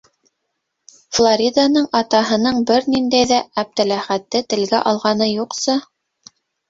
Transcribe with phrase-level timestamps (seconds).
[1.17, 5.77] -Флориданың атаһының бер ниндәй ҙә Әптеләхәтте телгә алғаны юҡсы...